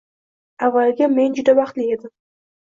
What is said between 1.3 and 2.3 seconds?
juda baxtli edim